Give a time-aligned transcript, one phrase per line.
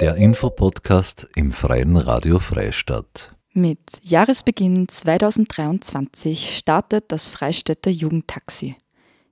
[0.00, 3.34] Der Infopodcast im Freien Radio Freistadt.
[3.52, 8.76] Mit Jahresbeginn 2023 startet das Freistädter Jugendtaxi.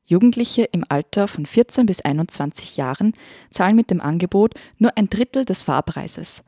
[0.05, 3.15] Jugendliche im Alter von 14 bis 21 Jahren
[3.51, 6.43] zahlen mit dem Angebot nur ein Drittel des Fahrpreises.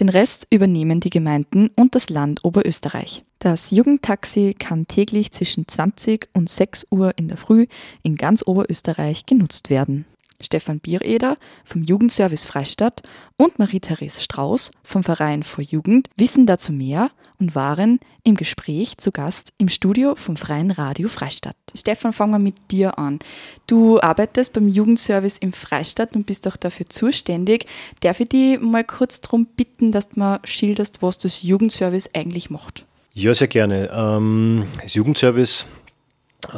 [0.00, 3.24] Den Rest übernehmen die Gemeinden und das Land Oberösterreich.
[3.38, 7.66] Das Jugendtaxi kann täglich zwischen 20 und 6 Uhr in der Früh
[8.02, 10.06] in ganz Oberösterreich genutzt werden.
[10.40, 13.02] Stefan Biereder vom Jugendservice Freistadt
[13.36, 19.10] und Marie-Therese Strauß vom Verein vor Jugend wissen dazu mehr und waren im Gespräch zu
[19.10, 21.56] Gast im Studio vom Freien Radio Freistadt.
[21.74, 23.18] Stefan, fangen wir mit dir an.
[23.66, 27.66] Du arbeitest beim Jugendservice im Freistadt und bist auch dafür zuständig.
[28.00, 32.50] Darf ich dich mal kurz darum bitten, dass du mal schilderst, was das Jugendservice eigentlich
[32.50, 32.84] macht?
[33.14, 33.90] Ja, sehr gerne.
[33.92, 35.66] Ähm, das Jugendservice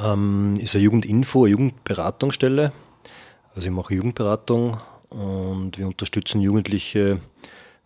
[0.05, 2.73] ähm, ist eine Jugendinfo, eine Jugendberatungsstelle.
[3.55, 4.79] Also ich mache Jugendberatung
[5.09, 7.21] und wir unterstützen Jugendliche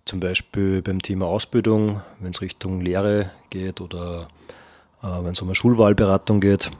[0.05, 4.28] zum Beispiel beim Thema Ausbildung, wenn es Richtung Lehre geht oder
[5.02, 6.70] äh, wenn es um eine Schulwahlberatung geht.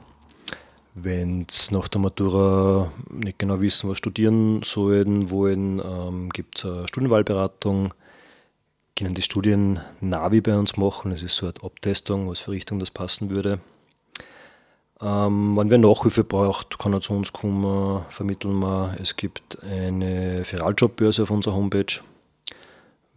[0.93, 6.65] Wenn es nach der Matura nicht genau wissen, was studieren sollen, wollen, ähm, gibt es
[6.65, 7.91] eine Studienwahlberatung.
[8.95, 11.09] Können die Studien Navi bei uns machen.
[11.09, 13.59] Das ist so eine Abtestung, was für Richtung das passen würde.
[15.01, 18.95] Ähm, wenn wer Nachhilfe braucht, kann er zu uns kommen, vermitteln wir.
[19.01, 21.99] Es gibt eine Feraljobbörse auf unserer Homepage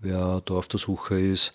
[0.01, 1.53] wer da auf der Suche ist.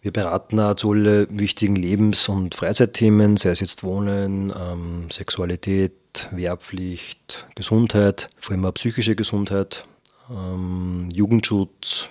[0.00, 6.28] Wir beraten auch zu alle wichtigen Lebens- und Freizeitthemen, sei es jetzt Wohnen, ähm, Sexualität,
[6.32, 9.84] Wehrpflicht, Gesundheit, vor allem auch psychische Gesundheit,
[10.30, 12.08] ähm, Jugendschutz,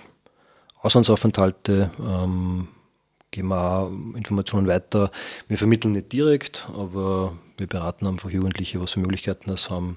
[0.80, 2.68] Auslandsaufenthalte, ähm,
[3.30, 5.10] geben wir auch Informationen weiter.
[5.48, 9.96] Wir vermitteln nicht direkt, aber wir beraten einfach Jugendliche, was für Möglichkeiten das haben,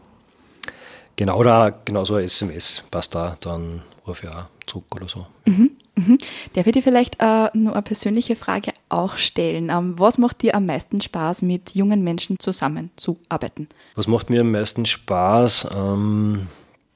[1.15, 5.29] Genau da, genauso SMS passt da, dann rufe ich auch zurück oder so.
[5.45, 5.77] Mhm.
[5.97, 6.19] Mhm.
[6.55, 9.71] Darf ich dir vielleicht äh, nur eine persönliche Frage auch stellen?
[9.71, 13.69] Ähm, was macht dir am meisten Spaß, mit jungen Menschen zusammenzuarbeiten?
[13.95, 15.69] Was macht mir am meisten Spaß?
[15.75, 16.49] Ähm,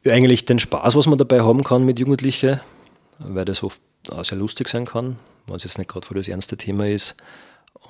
[0.07, 2.61] eigentlich den Spaß, was man dabei haben kann mit Jugendlichen,
[3.19, 5.17] weil das oft auch sehr lustig sein kann,
[5.47, 7.17] weil es jetzt nicht gerade für das ernste Thema ist.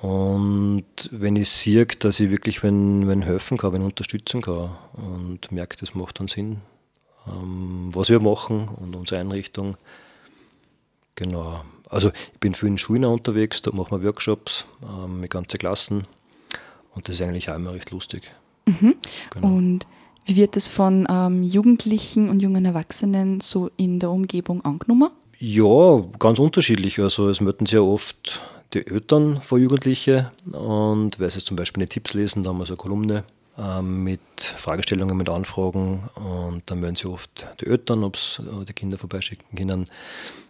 [0.01, 5.51] Und wenn ich sehe, dass ich wirklich wenn, wenn helfen kann, wenn unterstützen kann und
[5.51, 6.61] merke, das macht dann Sinn,
[7.27, 9.77] ähm, was wir machen und unsere Einrichtung,
[11.15, 11.61] Genau.
[11.89, 16.03] Also ich bin viel in Schulen unterwegs, da machen wir Workshops ähm, mit ganzen Klassen
[16.93, 18.23] und das ist eigentlich auch immer recht lustig.
[18.65, 18.95] Mhm.
[19.31, 19.47] Genau.
[19.47, 19.87] Und
[20.25, 25.09] wie wird das von ähm, Jugendlichen und jungen Erwachsenen so in der Umgebung angenommen?
[25.37, 26.99] Ja, ganz unterschiedlich.
[26.99, 28.41] Also es möchten sehr oft
[28.73, 32.65] die Eltern von Jugendlichen und weil sie zum Beispiel eine Tipps lesen, da haben wir
[32.65, 33.23] so eine Kolumne
[33.57, 38.73] ähm, mit Fragestellungen, mit Anfragen und dann melden sie oft die Eltern, ob sie die
[38.73, 39.87] Kinder vorbeischicken können.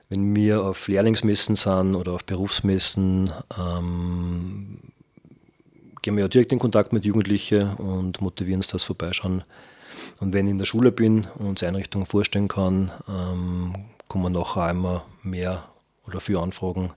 [0.10, 4.80] Wenn wir auf Lehrlingsmessen sind oder auf Berufsmessen, ähm,
[6.02, 9.44] gehen wir ja direkt in Kontakt mit Jugendlichen und motivieren uns das Vorbeischauen.
[10.20, 13.74] Und wenn ich in der Schule bin und uns Einrichtungen vorstellen kann, ähm,
[14.08, 15.68] kommen nachher immer mehr
[16.08, 16.92] oder viele Anfragen.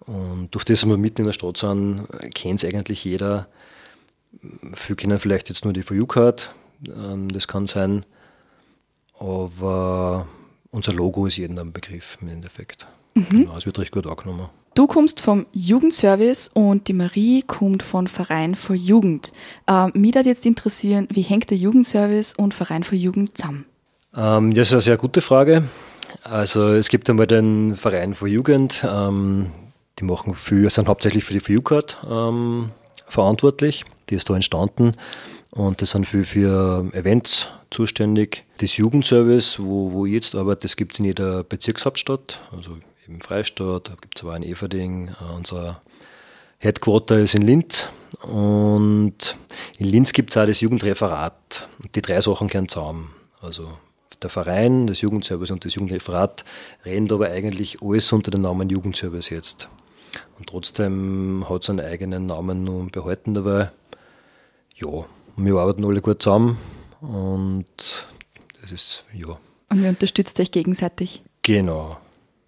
[0.00, 3.48] Und durch das, dass wir mitten in der Stadt sind, kennt es eigentlich jeder.
[4.74, 6.54] Viele kennen vielleicht jetzt nur die For You-Card,
[6.86, 8.06] ähm, das kann sein.
[9.18, 10.28] Aber
[10.76, 12.86] unser Logo ist jedem ein Begriff im Endeffekt.
[13.14, 13.26] Mhm.
[13.30, 14.48] Genau, es wird recht gut angenommen.
[14.74, 19.32] Du kommst vom Jugendservice und die Marie kommt von Verein für Jugend.
[19.66, 23.64] Ähm, mich würde jetzt interessieren, wie hängt der Jugendservice und Verein für Jugend zusammen?
[24.14, 25.64] Ähm, das ist eine sehr gute Frage.
[26.22, 29.50] Also es gibt einmal den Verein für Jugend, ähm,
[29.98, 32.70] die machen für, sind hauptsächlich für die For card ähm,
[33.08, 33.84] verantwortlich.
[34.10, 34.92] Die ist da entstanden
[35.56, 38.44] und das sind für, für Events zuständig.
[38.58, 42.76] Das Jugendservice, wo, wo ich jetzt arbeite, das gibt es in jeder Bezirkshauptstadt, also
[43.06, 45.80] im Freistaat, da gibt es aber in Everding, äh, unser
[46.58, 47.88] Headquarter ist in Linz
[48.22, 49.36] und
[49.78, 51.68] in Linz gibt es auch das Jugendreferat.
[51.94, 53.10] Die drei Sachen gehören zusammen.
[53.40, 53.68] Also
[54.22, 56.44] der Verein, das Jugendservice und das Jugendreferat
[56.84, 59.68] rennt aber eigentlich alles unter dem Namen Jugendservice jetzt.
[60.38, 63.70] Und trotzdem hat es einen eigenen Namen nun behalten dabei.
[64.76, 65.04] Ja,
[65.36, 66.58] wir arbeiten alle gut zusammen
[67.00, 67.66] und
[68.62, 69.38] das ist, ja.
[69.68, 71.22] Und ihr unterstützt euch gegenseitig?
[71.42, 71.98] Genau,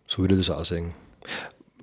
[0.06, 0.94] so würde ich das auch sagen.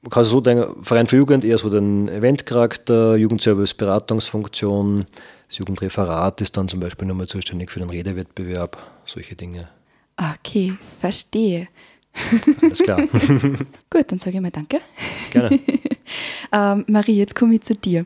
[0.02, 5.06] Man kann so denken, Verein für Jugend eher so den Eventcharakter, Jugendservice, Beratungsfunktion,
[5.48, 9.69] das Jugendreferat ist dann zum Beispiel nochmal zuständig für den Redewettbewerb, solche Dinge.
[10.18, 11.68] Okay, verstehe.
[12.62, 12.97] Alles klar.
[13.89, 14.79] Gut, dann sage ich mal Danke.
[15.31, 15.59] Gerne.
[16.51, 18.06] ähm, Marie, jetzt komme ich zu dir.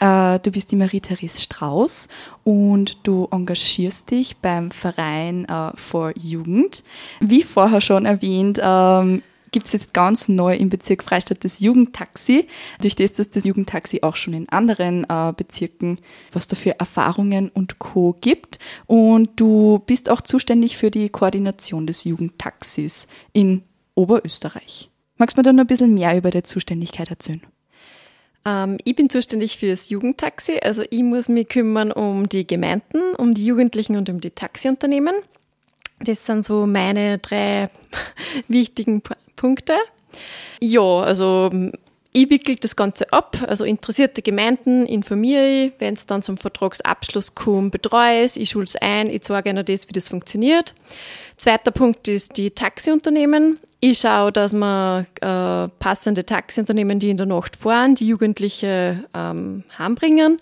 [0.00, 2.08] Äh, du bist die Marie-Therese Strauß
[2.44, 6.84] und du engagierst dich beim Verein äh, for Jugend.
[7.20, 12.46] Wie vorher schon erwähnt, ähm, gibt es jetzt ganz neu im Bezirk Freistadt das Jugendtaxi.
[12.80, 15.98] Durch das, dass das Jugendtaxi auch schon in anderen äh, Bezirken,
[16.32, 18.16] was da für Erfahrungen und Co.
[18.20, 18.58] gibt.
[18.86, 23.62] Und du bist auch zuständig für die Koordination des Jugendtaxis in
[23.94, 24.90] Oberösterreich.
[25.16, 27.42] Magst du mir da noch ein bisschen mehr über die Zuständigkeit erzählen?
[28.44, 30.58] Ähm, ich bin zuständig für das Jugendtaxi.
[30.62, 35.14] Also ich muss mich kümmern um die Gemeinden, um die Jugendlichen und um die Taxiunternehmen.
[36.00, 37.68] Das sind so meine drei
[38.48, 39.02] wichtigen
[39.40, 39.74] Punkte.
[40.60, 41.50] Ja, also
[42.12, 47.34] ich wickel das Ganze ab, also interessierte Gemeinden informiere ich, wenn es dann zum Vertragsabschluss
[47.34, 50.74] kommt, betreue es, ich schule es ein, ich zeige ihnen das, wie das funktioniert.
[51.36, 53.58] Zweiter Punkt ist die Taxiunternehmen.
[53.78, 59.64] Ich schaue, dass wir äh, passende Taxiunternehmen, die in der Nacht fahren, die Jugendliche ähm,
[59.78, 60.38] heimbringen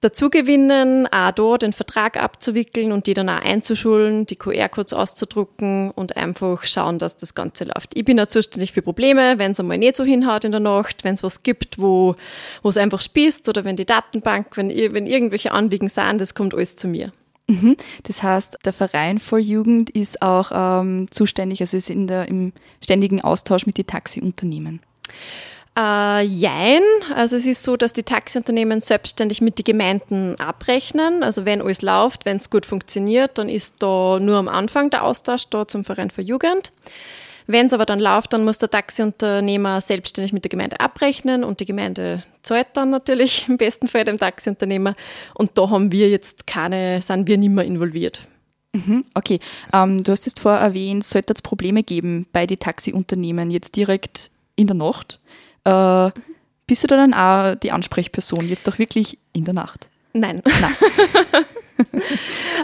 [0.00, 6.16] dazugewinnen, auch da den Vertrag abzuwickeln und die dann auch einzuschulen, die QR-Codes auszudrucken und
[6.16, 7.96] einfach schauen, dass das Ganze läuft.
[7.96, 11.02] Ich bin auch zuständig für Probleme, wenn es einmal nicht so hinhaut in der Nacht,
[11.04, 12.14] wenn es was gibt, wo
[12.62, 16.76] es einfach spießt oder wenn die Datenbank, wenn, wenn irgendwelche Anliegen sind, das kommt alles
[16.76, 17.12] zu mir.
[17.48, 17.76] Mhm.
[18.02, 22.52] Das heißt, der Verein vor Jugend ist auch ähm, zuständig, also ist in der, im
[22.82, 24.80] ständigen Austausch mit den Taxiunternehmen.
[25.76, 26.82] Äh, jein.
[27.14, 31.22] Also es ist so, dass die Taxiunternehmen selbstständig mit den Gemeinden abrechnen.
[31.22, 35.04] Also wenn alles läuft, wenn es gut funktioniert, dann ist da nur am Anfang der
[35.04, 36.72] Austausch da zum Verein für Jugend.
[37.46, 41.60] Wenn es aber dann läuft, dann muss der Taxiunternehmer selbstständig mit der Gemeinde abrechnen und
[41.60, 44.94] die Gemeinde zahlt dann natürlich im besten Fall dem Taxiunternehmer.
[45.34, 48.26] Und da haben wir jetzt keine, sind wir nicht mehr involviert.
[48.72, 49.40] Mhm, okay,
[49.72, 54.30] ähm, du hast jetzt vorher erwähnt, sollte es Probleme geben bei den Taxiunternehmen jetzt direkt
[54.56, 55.20] in der Nacht.
[55.66, 56.10] Äh,
[56.66, 59.88] bist du dann auch die Ansprechperson, jetzt doch wirklich in der Nacht?
[60.12, 60.42] Nein.
[60.60, 60.76] Nein.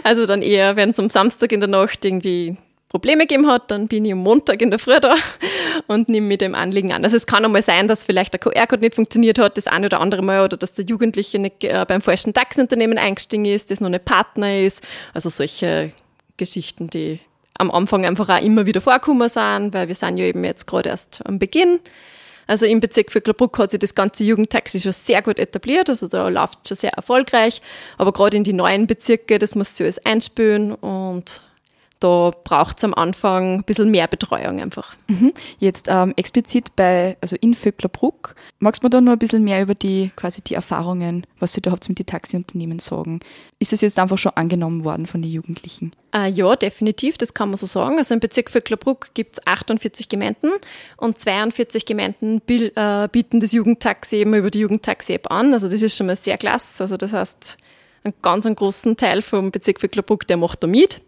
[0.03, 2.57] also dann eher, wenn es am Samstag in der Nacht irgendwie
[2.89, 5.15] Probleme gegeben hat, dann bin ich am Montag in der Früh da
[5.87, 7.03] und nehme mit dem Anliegen an.
[7.03, 9.87] Also es kann auch mal sein, dass vielleicht der QR-Code nicht funktioniert hat, das eine
[9.87, 13.81] oder andere Mal, oder dass der Jugendliche nicht äh, beim falschen Taxunternehmen eingestiegen ist, das
[13.81, 14.83] noch nicht Partner ist.
[15.13, 15.91] Also solche
[16.37, 17.19] Geschichten, die
[17.57, 20.89] am Anfang einfach auch immer wieder vorkommen sind, weil wir sind ja eben jetzt gerade
[20.89, 21.79] erst am Beginn.
[22.47, 26.27] Also im Bezirk Vöcklerbruck hat sich das ganze Jugendtaxi schon sehr gut etabliert, also da
[26.27, 27.61] läuft es schon sehr erfolgreich.
[27.97, 31.41] Aber gerade in die neuen Bezirke, das muss sich alles einspülen und
[32.03, 34.95] da braucht es am Anfang ein bisschen mehr Betreuung einfach.
[35.07, 35.31] Mhm.
[35.59, 39.61] Jetzt ähm, explizit bei, also in Vöcklerbruck, magst du mir da noch ein bisschen mehr
[39.61, 43.21] über die quasi die Erfahrungen, was Sie da habt mit den Taxiunternehmen sagen?
[43.59, 45.93] Ist es jetzt einfach schon angenommen worden von den Jugendlichen?
[46.13, 47.97] Äh, ja, definitiv, das kann man so sagen.
[47.97, 50.51] Also im Bezirk Vöcklerbruck gibt es 48 Gemeinden
[50.97, 55.53] und 42 Gemeinden äh, bieten das Jugendtaxi eben über die Jugendtaxi-App an.
[55.53, 56.83] Also das ist schon mal sehr klasse.
[56.83, 57.57] Also das heißt,
[58.03, 61.01] einen ganz einen großen Teil vom Bezirk Vöcklerbruck, der macht da mit.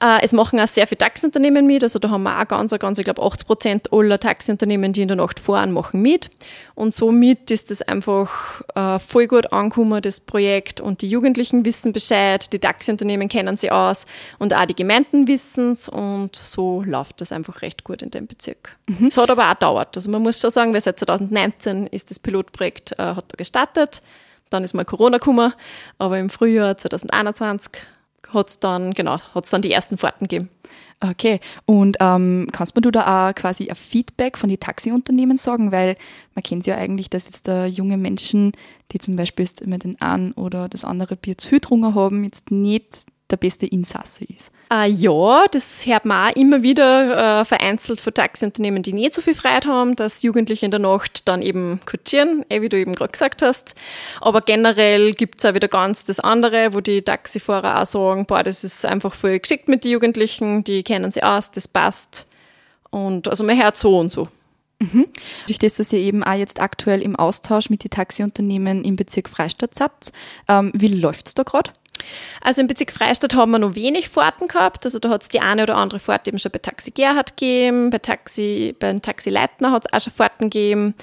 [0.00, 1.82] Äh, es machen auch sehr viele Taxiunternehmen mit.
[1.82, 5.08] Also da haben wir auch ganz, ganz, ich glaube 80 Prozent aller Taxiunternehmen, die in
[5.08, 6.30] der Nacht fahren, machen mit.
[6.74, 10.80] Und somit ist das einfach äh, voll gut angekommen, das Projekt.
[10.80, 14.06] Und die Jugendlichen wissen Bescheid, die Taxiunternehmen kennen sie aus
[14.38, 15.88] und auch die Gemeinden wissen es.
[15.88, 18.76] Und so läuft das einfach recht gut in dem Bezirk.
[18.86, 19.06] Mhm.
[19.06, 19.96] Es hat aber auch gedauert.
[19.96, 24.02] Also man muss schon sagen, weil seit 2019 ist das Pilotprojekt, äh, hat da gestartet.
[24.50, 25.54] Dann ist mal Corona gekommen,
[25.98, 27.72] aber im Frühjahr 2021
[28.32, 29.18] hat es dann, genau,
[29.50, 30.48] dann die ersten Fahrten gegeben.
[31.00, 35.70] Okay, und ähm, kannst du da auch quasi ein Feedback von den Taxiunternehmen sagen?
[35.70, 35.96] Weil
[36.34, 38.52] man kennt ja eigentlich, dass jetzt da junge Menschen,
[38.92, 41.60] die zum Beispiel immer den einen oder das andere Bier zu viel
[41.94, 44.52] haben, jetzt nicht der beste Insasse ist.
[44.72, 49.20] Äh, ja, das hört man auch immer wieder äh, vereinzelt von Taxiunternehmen, die nicht so
[49.20, 52.94] viel Freiheit haben, dass Jugendliche in der Nacht dann eben kutschieren, eh, wie du eben
[52.94, 53.74] gerade gesagt hast.
[54.20, 58.42] Aber generell gibt es auch wieder ganz das andere, wo die Taxifahrer auch sagen, boah,
[58.42, 62.26] das ist einfach voll geschickt mit den Jugendlichen, die kennen sie aus, das passt.
[62.90, 64.28] Und also man hört so und so.
[64.78, 65.06] Mhm.
[65.46, 69.28] Durch das, dass ihr eben auch jetzt aktuell im Austausch mit den Taxiunternehmen im Bezirk
[69.28, 70.12] Freistadt seid,
[70.48, 71.70] ähm, wie läuft es da gerade?
[72.40, 74.84] Also im Bezirk Freistadt haben wir noch wenig Fahrten gehabt.
[74.84, 77.90] Also da hat es die eine oder andere Fahrt eben schon bei Taxi Gerhard gegeben,
[77.90, 80.94] bei Taxi, beim Taxi Leitner hat es auch schon Fahrten gegeben.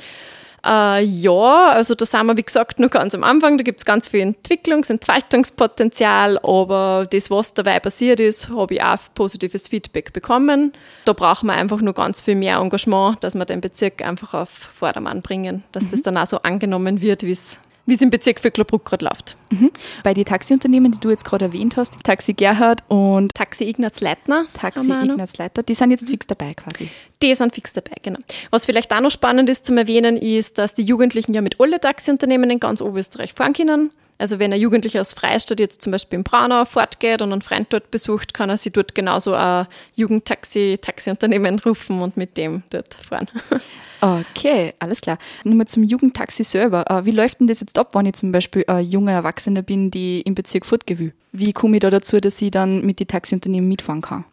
[0.66, 3.58] Äh, ja, also da sind wir, wie gesagt, nur ganz am Anfang.
[3.58, 8.82] Da gibt es ganz viel Entwicklungs-, Entfaltungspotenzial, aber das, was dabei passiert ist, habe ich
[8.82, 10.72] auch positives Feedback bekommen.
[11.04, 14.50] Da brauchen wir einfach nur ganz viel mehr Engagement, dass wir den Bezirk einfach auf
[14.50, 15.90] Vordermann bringen, dass mhm.
[15.90, 19.38] das dann auch so angenommen wird, wie es wie es im Bezirk Vöcklerbruck gerade läuft.
[19.52, 19.72] Mhm.
[20.04, 24.46] Bei den Taxiunternehmen, die du jetzt gerade erwähnt hast, Taxi Gerhard und Taxi Ignaz Leitner.
[24.54, 26.90] Taxi Ignaz Leitner, die sind jetzt fix dabei quasi.
[27.22, 28.20] Die sind fix dabei, genau.
[28.52, 31.80] Was vielleicht auch noch spannend ist zum Erwähnen, ist, dass die Jugendlichen ja mit alle
[31.80, 33.92] Taxiunternehmen in ganz Oberösterreich fahren können.
[34.24, 37.68] Also wenn ein Jugendlicher aus Freistadt jetzt zum Beispiel in Braunau fortgeht und einen Freund
[37.72, 42.94] dort besucht, kann er sich dort genauso ein Jugendtaxi, Taxiunternehmen rufen und mit dem dort
[42.94, 43.28] fahren.
[44.02, 45.18] Okay, alles klar.
[45.46, 46.84] Nur mal zum Jugendtaxi selber.
[46.90, 49.92] Äh, wie läuft denn das jetzt ab, wenn ich zum Beispiel eine junge Erwachsene bin,
[49.92, 51.14] die im Bezirk fortgewühl?
[51.32, 54.26] Wie komme ich da dazu, dass ich dann mit den Taxiunternehmen mitfahren kann?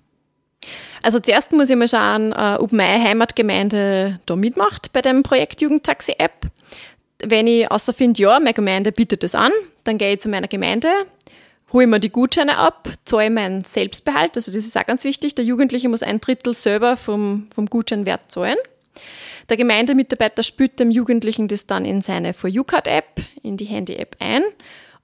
[1.03, 5.63] Also zuerst muss ich mal schauen, äh, ob meine Heimatgemeinde da mitmacht bei dem Projekt
[5.63, 6.49] Jugendtaxi-App.
[7.23, 9.53] Wenn ich außer finde, ja, meine Gemeinde bietet das an,
[9.85, 10.89] dann gehe ich zu meiner Gemeinde,
[11.73, 14.37] hole mir die Gutscheine ab, zahle meinen Selbstbehalt.
[14.37, 15.35] Also das ist auch ganz wichtig.
[15.35, 18.57] Der Jugendliche muss ein Drittel selber vom, vom Gutscheinwert zahlen.
[19.49, 23.65] Der Gemeindemitarbeiter spült dem Jugendlichen das dann in seine For You Card App, in die
[23.65, 24.43] Handy-App ein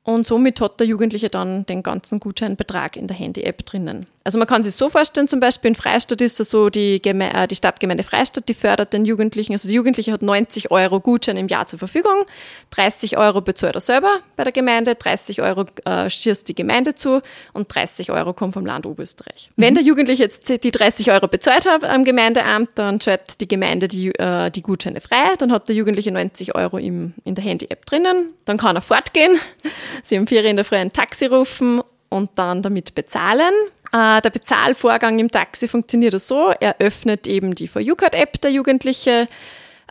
[0.02, 4.06] und somit hat der Jugendliche dann den ganzen Gutscheinbetrag in der Handy-App drinnen.
[4.26, 7.32] Also man kann sich so vorstellen, zum Beispiel in Freistadt ist es so, die, Geme
[7.32, 11.36] äh, die Stadtgemeinde Freistadt, die fördert den Jugendlichen, also der Jugendliche hat 90 Euro Gutschein
[11.36, 12.24] im Jahr zur Verfügung,
[12.70, 17.22] 30 Euro bezahlt er selber bei der Gemeinde, 30 Euro äh, schießt die Gemeinde zu
[17.52, 19.52] und 30 Euro kommt vom Land Oberösterreich.
[19.54, 19.62] Mhm.
[19.62, 23.86] Wenn der Jugendliche jetzt die 30 Euro bezahlt hat am Gemeindeamt, dann schaltet die Gemeinde
[23.86, 27.86] die, äh, die Gutscheine frei, dann hat der Jugendliche 90 Euro im, in der Handy-App
[27.86, 29.38] drinnen, dann kann er fortgehen,
[30.02, 33.52] sie haben vier in der Früh ein Taxi rufen und dann damit bezahlen.
[33.96, 38.40] Äh, der Bezahlvorgang im Taxi funktioniert so, er öffnet eben die For You Card App
[38.42, 39.26] der Jugendliche,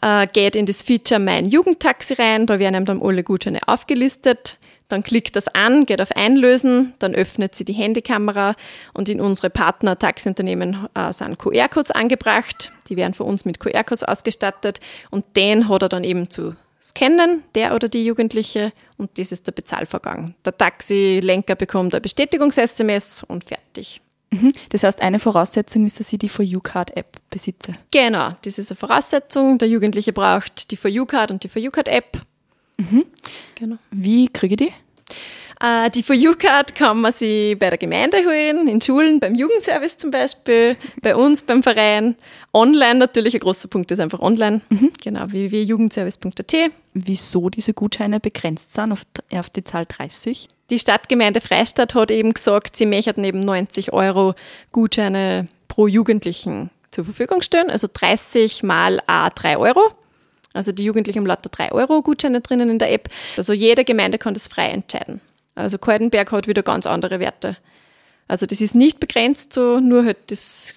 [0.01, 4.57] äh, geht in das Feature Mein Jugendtaxi rein, da werden ihm dann alle Gutscheine aufgelistet.
[4.89, 8.53] Dann klickt das an, geht auf Einlösen, dann öffnet sie die Handykamera
[8.93, 12.71] und in unsere Partner-Taxiunternehmen äh, sind QR-Codes angebracht.
[12.89, 16.55] Die werden von uns mit QR-Codes ausgestattet und den hat er dann eben zu
[16.86, 20.36] scannen, der oder die Jugendliche, und das ist der Bezahlvorgang.
[20.46, 24.01] Der Taxilenker bekommt eine Bestätigungs-SMS und fertig.
[24.32, 24.51] Mhm.
[24.70, 27.75] Das heißt, eine Voraussetzung ist, dass ich die For You Card App besitze.
[27.92, 29.58] Genau, das ist eine Voraussetzung.
[29.58, 32.22] Der Jugendliche braucht die For You Card und die For You Card App.
[32.77, 33.06] Mhm.
[33.56, 33.77] Genau.
[33.92, 34.74] Wie kriege ich die?
[35.62, 39.35] Äh, die For You Card kann man sich bei der Gemeinde holen, in Schulen, beim
[39.35, 42.15] Jugendservice zum Beispiel, bei uns beim Verein.
[42.53, 44.62] Online natürlich, ein großer Punkt ist einfach online.
[44.69, 44.91] Mhm.
[45.01, 46.71] Genau, www.jugendservice.at.
[46.93, 49.01] Wieso diese Gutscheine begrenzt sind auf,
[49.33, 50.47] auf die Zahl 30?
[50.69, 54.33] Die Stadtgemeinde Freistadt hat eben gesagt, sie möchten eben 90 Euro
[54.71, 59.91] Gutscheine pro Jugendlichen zur Verfügung stellen, also 30 mal A 3 Euro.
[60.53, 63.09] Also die Jugendlichen haben lauter 3 Euro Gutscheine drinnen in der App.
[63.38, 65.19] Also jede Gemeinde kann das frei entscheiden.
[65.55, 67.57] Also Kaltenberg hat wieder ganz andere Werte.
[68.27, 70.74] Also das ist nicht begrenzt so, nur halt das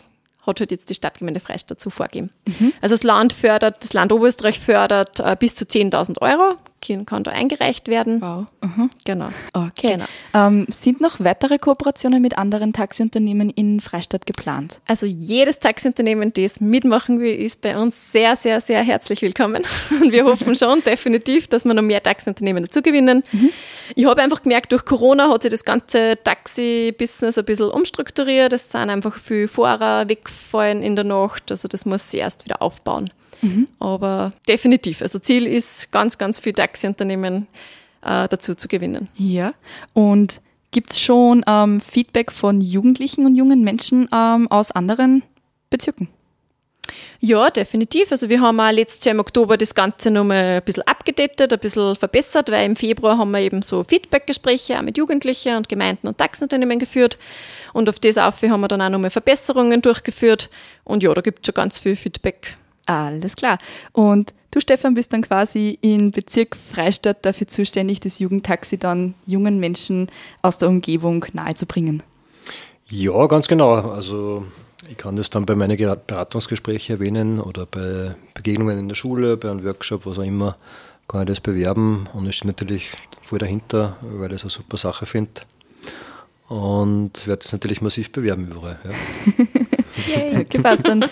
[0.46, 2.30] hat halt jetzt die Stadtgemeinde Freistadt so vorgegeben.
[2.46, 2.72] Mhm.
[2.80, 7.30] Also das Land fördert, das Land Oberösterreich fördert äh, bis zu 10.000 Euro kann da
[7.30, 8.20] eingereicht werden.
[8.20, 8.46] Wow.
[8.62, 8.90] Mhm.
[9.04, 9.28] Genau.
[9.52, 9.94] Okay.
[9.94, 10.04] Genau.
[10.34, 14.80] Ähm, sind noch weitere Kooperationen mit anderen Taxiunternehmen in Freistadt geplant?
[14.86, 19.64] Also jedes Taxiunternehmen, das mitmachen will, ist bei uns sehr, sehr, sehr herzlich willkommen.
[19.90, 23.24] Und wir hoffen schon definitiv, dass wir noch mehr Taxiunternehmen dazu gewinnen.
[23.32, 23.50] Mhm.
[23.94, 28.52] Ich habe einfach gemerkt, durch Corona hat sich das ganze Taxi-Business ein bisschen umstrukturiert.
[28.52, 31.50] Es sind einfach viele Fahrer weggefallen in der Nacht.
[31.50, 33.10] Also das muss sich erst wieder aufbauen.
[33.42, 33.68] Mhm.
[33.78, 35.02] Aber definitiv.
[35.02, 37.46] Also Ziel ist, ganz, ganz viele Taxiunternehmen
[38.02, 39.08] äh, dazu zu gewinnen.
[39.16, 39.54] Ja.
[39.92, 45.22] Und gibt es schon ähm, Feedback von Jugendlichen und jungen Menschen ähm, aus anderen
[45.70, 46.08] Bezirken?
[47.20, 48.12] Ja, definitiv.
[48.12, 51.58] Also wir haben auch letztes Jahr im Oktober das Ganze nochmal ein bisschen abgedatet, ein
[51.58, 56.06] bisschen verbessert, weil im Februar haben wir eben so Feedbackgespräche auch mit Jugendlichen und Gemeinden
[56.06, 57.18] und Taxenunternehmen geführt.
[57.72, 60.48] Und auf das auf haben wir dann auch nochmal Verbesserungen durchgeführt.
[60.84, 62.56] Und ja, da gibt es schon ganz viel Feedback.
[62.88, 63.58] Alles klar.
[63.92, 69.60] Und du, Stefan, bist dann quasi in Bezirk Freistadt dafür zuständig, das Jugendtaxi dann jungen
[69.60, 72.02] Menschen aus der Umgebung nahezubringen.
[72.88, 73.74] Ja, ganz genau.
[73.90, 74.46] Also
[74.88, 79.50] ich kann das dann bei meinen Beratungsgesprächen erwähnen oder bei Begegnungen in der Schule, bei
[79.50, 80.56] einem Workshop, was auch immer,
[81.08, 82.08] kann ich das bewerben.
[82.14, 82.90] Und ich stehe natürlich
[83.22, 85.42] voll dahinter, weil ich es eine super Sache finde.
[86.48, 88.78] Und werde das natürlich massiv bewerben überall.
[88.82, 89.44] Ja.
[90.06, 90.40] Yay.
[90.40, 90.86] Okay, passt.
[90.86, 91.04] Dann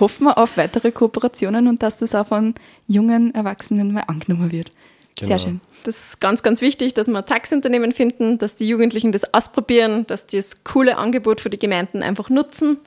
[0.00, 2.54] hoffen wir auf weitere Kooperationen und dass das auch von
[2.86, 4.70] jungen Erwachsenen mal angenommen wird.
[5.16, 5.28] Genau.
[5.28, 5.60] Sehr schön.
[5.84, 10.26] Das ist ganz, ganz wichtig, dass wir Taxiunternehmen finden, dass die Jugendlichen das ausprobieren, dass
[10.26, 12.78] die das coole Angebot für die Gemeinden einfach nutzen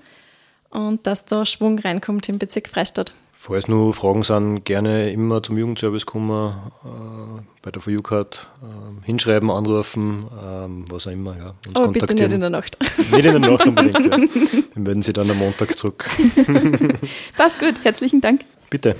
[0.73, 3.13] und dass da Schwung reinkommt im Bezirk Freistadt.
[3.31, 6.53] Falls nur Fragen sind, gerne immer zum Jugendservice kommen,
[6.85, 11.35] äh, bei der VU-Card äh, hinschreiben, anrufen, äh, was auch immer.
[11.35, 12.77] Ja, uns Aber bitte nicht in der Nacht.
[12.97, 14.17] Nicht in der Nacht unbedingt, ja.
[14.73, 16.09] Dann melden Sie dann am Montag zurück.
[17.37, 18.45] Passt gut, herzlichen Dank.
[18.69, 18.95] Bitte.